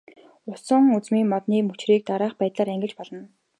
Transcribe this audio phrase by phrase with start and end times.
[0.51, 3.21] Усан үзмийн модны мөчрийг дараах байдлаар ангилж болно.